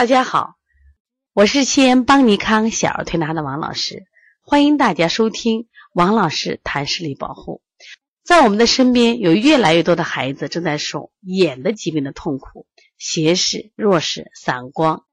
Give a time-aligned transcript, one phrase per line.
[0.00, 0.56] 大家好，
[1.34, 4.06] 我是西安邦尼康小儿推拿的王老师，
[4.40, 7.60] 欢迎大家收听王老师谈视力保护。
[8.24, 12.66] 在我们的身边，有越来越多的孩子正在受眼的疾病的痛苦，
[12.96, 15.04] 斜视、弱视、散光、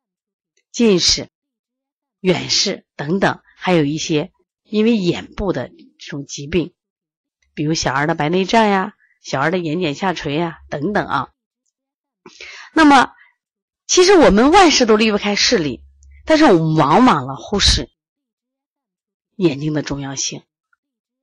[0.71, 1.27] 近视、
[2.21, 4.31] 远视等等，还有一些
[4.63, 6.73] 因为眼部的这种疾病，
[7.54, 11.29] 比如小儿的白内障呀、小儿的眼睑下垂呀等等啊。
[12.73, 13.11] 那么，
[13.88, 15.81] 其实我们万事都离不开视力，
[16.25, 17.89] 但是我们往往了忽视
[19.37, 20.43] 眼睛的重要性。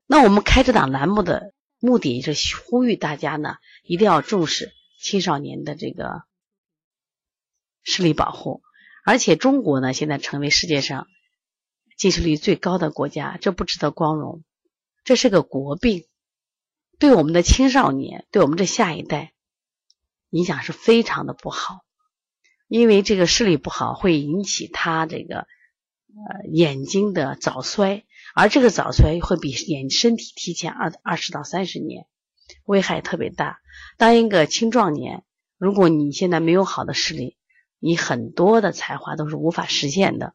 [0.06, 6.22] 那我们开这档栏目的目的是呼吁大家呢，一定要重视青少年的这个
[7.82, 8.62] 视力保护。
[9.05, 11.06] 而且中国呢，现在成为世界上
[11.98, 14.42] 近视率最高的国家，这不值得光荣，
[15.05, 16.06] 这是个国病，
[16.98, 19.34] 对我们的青少年，对我们这下一代
[20.30, 21.84] 影响是非常的不好。
[22.74, 28.03] 因为这个视力不好，会引起他这个呃眼睛的早衰，
[28.34, 32.06] 而这个早衰会比眼身体提前二二十到三十年，
[32.64, 33.58] 危害特别大。
[33.97, 35.22] 当一个青壮年，
[35.56, 37.36] 如果你现在没有好的视力，
[37.78, 40.34] 你很多的才华都是无法实现的。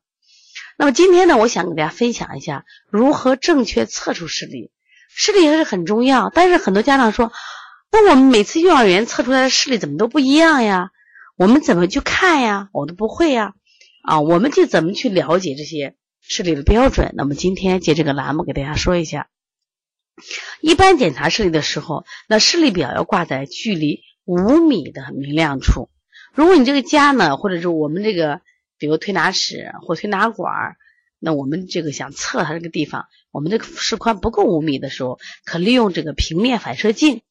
[0.77, 4.71] 那么今天呢，我想给大家分享一下如何正确测出视力。
[5.09, 7.33] 视力还是很重要，但是很多家长说，
[7.91, 10.91] 那我们每次幼儿园测出来的视力怎么都不一样呀？
[11.39, 12.67] 我们怎么去看呀？
[12.73, 13.53] 我都不会呀，
[14.03, 17.13] 啊，我们就怎么去了解这些视力的标准？
[17.15, 19.29] 那么今天借这个栏目给大家说一下。
[20.59, 25.89] 一般检查视力的时候，那视力表要挂在距离五米的明亮处。
[26.33, 28.41] 如果你这个家呢，或者是我们这个，
[28.77, 30.75] 比如推拿室或推拿馆，
[31.19, 37.21] 那我们这个想测它这个地方，我们这个视宽不够五米的时候，可利用这个平面反射镜，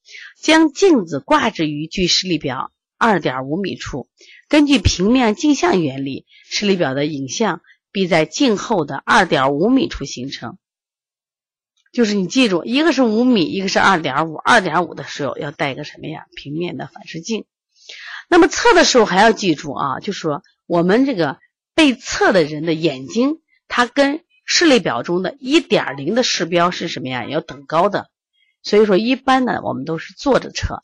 [0.41, 2.73] 将镜子挂置于距视力表。
[2.99, 4.09] 二点五米处，
[4.49, 10.59] 根据平面镜像原理，视力表的影像必在镜后的二点五米处形成。
[11.93, 14.35] 就是你记住，一个是五米，一个是二点五。
[14.35, 16.27] 二点五的时候要带一个什么呀？
[16.35, 17.47] 平面的反射镜。
[18.29, 21.39] 那么测的时候还要记住啊，就是说我们这个
[21.75, 27.25] 被测的人的眼睛，它跟视力表中的一点零的视标是什么呀？
[27.27, 28.11] 要等高的。
[28.63, 30.83] 所以说，一般呢，我们都是坐着测。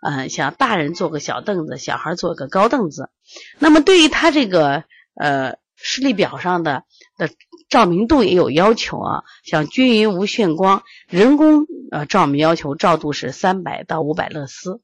[0.00, 3.10] 嗯，像大人坐个小凳子，小孩坐个高凳子。
[3.58, 4.84] 那么对于他这个
[5.14, 6.84] 呃视力表上的
[7.18, 7.28] 的
[7.68, 14.80] 照明度也有要求啊，像均匀无眩光，人工呃照明要求照度是三百到五百勒斯。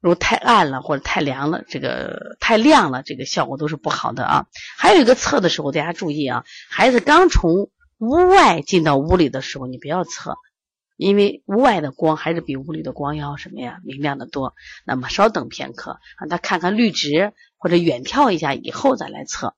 [0.00, 4.46] 如果太暗了或者太凉了，这个太亮了，这个效果都是不好的啊。
[4.76, 10.36] 还有一个测的时候，大家注意啊，孩子刚从屋外进到屋里的时候，你不要测。
[10.98, 14.54] 因为屋外的光还是比屋里的光要什么呀明亮的多。
[14.84, 19.54] 那么稍等片刻，让他看看绿植或者远眺一下以后再来测。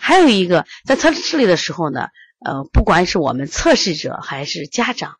[0.00, 2.08] 还有一个，在测视力的时候呢，
[2.44, 5.14] 呃，不管是我们测试者还是家长，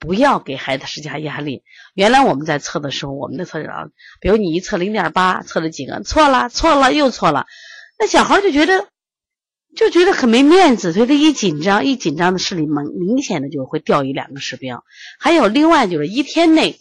[0.00, 1.62] 不要给孩子施加压力。
[1.94, 3.84] 原来我们在测的时候，我们的测试啊，
[4.20, 7.46] 比如你一测零点八，测了几个，错了，错了，又错了，
[7.98, 8.88] 那小孩就觉得。
[9.74, 14.84] 就觉得很没面子，所以他一紧张，一紧张的视力明明显的就会掉一两个视标。
[15.18, 16.78] 还有另外就是一天内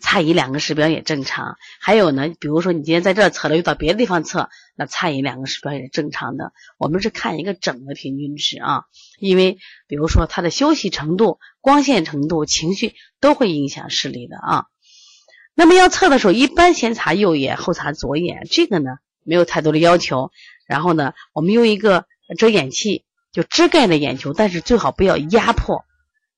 [0.00, 1.56] 差一两个视标也正常。
[1.78, 6.52] 还有呢，比如说你今天在这测了，又到别的地方测，那差一两个视标也是正常的。
[6.78, 8.84] 我们是看一个整的平均值啊，
[9.18, 14.64] 因为比如说他的休息程度、光线程度、情绪都会影响视力的啊。
[15.54, 18.92] 那么要测的时候，一般先查右眼，后查左眼，这个呢
[19.24, 20.30] 没有太多的要求。
[20.70, 22.04] 然后呢，我们用一个
[22.38, 25.84] 遮眼器就遮盖了眼球，但是最好不要压迫，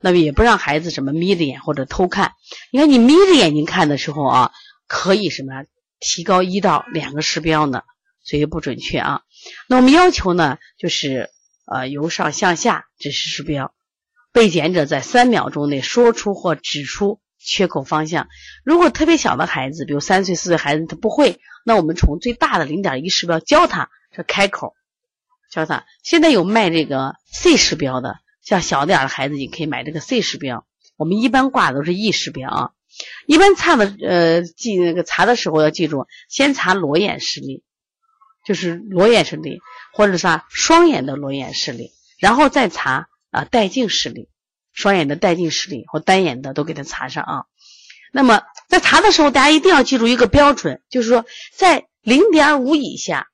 [0.01, 2.33] 那么也不让孩子什么眯着眼或者偷看。
[2.71, 4.51] 你看你眯着眼睛看的时候啊，
[4.89, 5.53] 可以什么
[6.01, 7.83] 提高一到两个视标呢？
[8.25, 9.21] 所以不准确啊。
[9.69, 11.29] 那我们要求呢，就是
[11.67, 13.75] 呃由上向下指示视标，
[14.33, 18.29] 被检者在三秒钟内说出或指出缺口方向。
[18.65, 23.91] 如果特别小的孩子，比如三岁四岁孩子他不会，那我们从最大的零点一视标教他。
[24.15, 24.75] 这开口，
[25.51, 25.87] 教他。
[26.03, 30.67] 现在有卖这个 C 时标的，像小点的孩子，你可以买这个 C 时标。
[30.97, 32.71] 我们一般挂的都是 E 时标啊。
[33.27, 37.65] 一般查的呃记那个查的时候要记住，先查裸眼视力，
[38.45, 39.61] 就是裸眼视力，
[39.95, 44.29] 或者啥双眼的裸眼视力，然后再查啊带镜视力，
[44.73, 47.45] 双眼的带镜视力或单眼的都给他查上啊。
[48.13, 51.25] 那么在查的时候，大家一定要记住一个标准，就是说
[51.57, 53.29] 在零点五以下。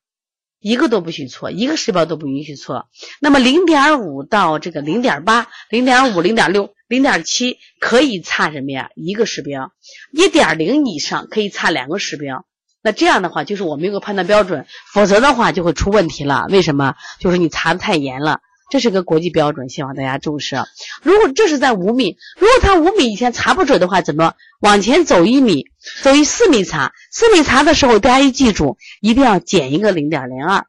[0.60, 2.88] 一个都不许错，一个视标都不允许错。
[3.20, 8.90] 那么零点五到这个零点八、零点五、零点六、零点七可以差什么呀？
[8.94, 9.72] 一个视标。
[10.12, 12.44] 一点零以上可以差两个视标。
[12.82, 16.46] 那这样的话，就是我们有个判断标准，否则的话就会出问题了。
[16.48, 16.94] 为什么？
[17.20, 18.40] 就是你查的太严了。
[18.70, 20.56] 这是个国际标准，希望大家重视。
[21.02, 25.64] 如果这是在五米，如果他五米以前查不准的话，怎么往前走一米，
[26.02, 26.92] 走一四米查？
[27.10, 30.66] 四米查的时候，大家一记住，一定要减一个零点零二。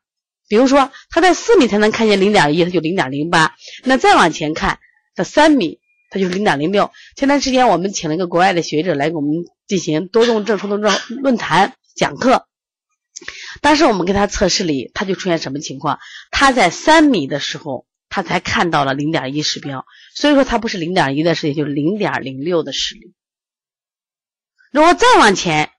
[0.48, 3.56] 比如说他在四米才能看见零点一，他就零点零八。
[3.84, 4.80] 那再往前看，
[5.13, 5.80] 到三米，
[6.10, 6.92] 他就是零点零六。
[7.18, 9.30] 前段时间我们请了一个国外的学者来给我们
[9.68, 12.46] 进行多动症多动症论坛讲课。
[13.60, 16.00] 当时我们给他测试里，他就出现什么情况？
[16.31, 17.86] 他在三米的时候。
[18.21, 23.13] 他才看到了零点一视标，所以说他不是零点一的视力，就是零点零六的视力。
[24.71, 25.71] 如果再往前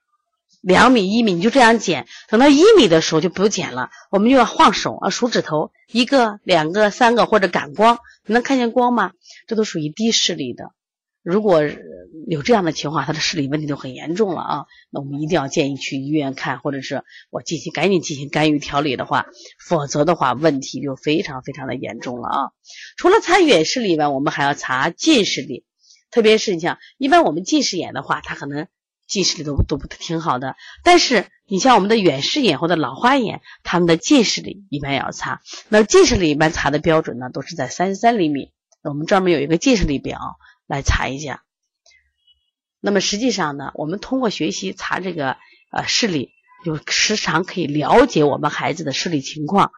[0.62, 9.12] 两米、一米，你就这样减，等到一米的时候就不减了，我们就要晃手啊，手指头，一个、两个、三个或者感光，你能看见光吗？
[9.46, 10.72] 这都属于低视力的。
[11.22, 11.62] 如果
[12.26, 14.66] 有这样的情况，他的视力问题就很严重了啊！
[14.90, 19.26] 那我们一定要建议去医院看，或者是我进行赶紧进行干预调理的话，
[19.58, 22.38] 否则的话问题就非常非常的严重了啊！
[22.96, 25.64] 除了查远视力以外，我们还要查近视力，
[26.10, 28.66] 特别是你像一般我们近视眼的话，它可能
[29.06, 35.42] 近视力都都不挺好的，但是你像我们的远视眼或者老花眼，他们的近视力一般也要查。
[35.68, 38.52] 那近视力一般查的标准呢，都是在三十三厘米。
[38.82, 40.18] 我们专门有一个近视力表。
[40.70, 41.42] 来查一下，
[42.78, 45.36] 那么实际上呢，我们通过学习查这个
[45.72, 46.30] 呃视力，
[46.64, 49.72] 就时常可以了解我们孩子的视力情况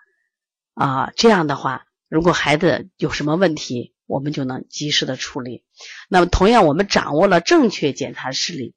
[0.75, 1.11] 啊。
[1.17, 5.65] 这样的话，如果孩子有什么问题，我们就能及时的处理。
[6.11, 8.75] 那么同样，我们掌握了正确检查视力，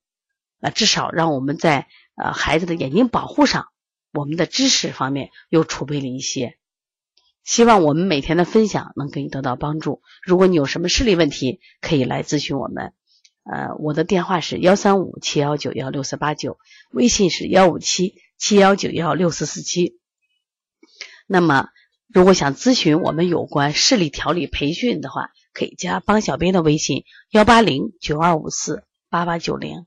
[0.58, 3.68] 那至少让我们在呃孩子的眼睛保护上，
[4.14, 6.58] 我们的知识方面又储备了一些。
[7.46, 10.02] 希望我们每天的分享能给你得到帮助。
[10.24, 12.92] 如果你有什么视力问题，可以来咨询我们。
[13.44, 16.58] 呃，我的电话是幺三五七幺九幺六四八九，
[16.92, 20.00] 微信是幺五七七幺九幺六四四七。
[21.28, 21.68] 那么，
[22.12, 29.86] 如果想咨询我们有关视力调理培训的话，可以加帮小编的微信幺八零九二五四八八九零。